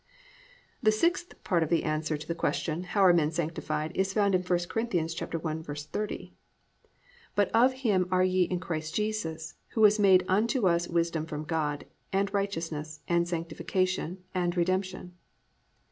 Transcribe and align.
The 0.81 0.91
sixth 0.91 1.43
part 1.43 1.61
of 1.61 1.69
the 1.69 1.83
answer 1.83 2.17
to 2.17 2.27
the 2.27 2.33
question, 2.33 2.85
how 2.85 3.11
men 3.13 3.27
are 3.27 3.31
sanctified, 3.31 3.91
is 3.93 4.13
found 4.15 4.33
in 4.33 4.41
1 4.41 4.47
Cor. 4.67 4.81
1:30, 4.81 6.31
+"But 7.35 7.51
of 7.51 7.73
Him 7.85 8.07
are 8.09 8.23
ye 8.23 8.45
in 8.45 8.59
Christ 8.59 8.95
Jesus, 8.95 9.53
who 9.73 9.81
was 9.81 9.99
made 9.99 10.25
unto 10.27 10.67
us 10.67 10.87
wisdom 10.87 11.27
from 11.27 11.43
God, 11.43 11.85
and 12.11 12.33
righteousness, 12.33 13.01
and 13.07 13.27
sanctification, 13.27 14.23
and 14.33 14.57
redemption." 14.57 15.13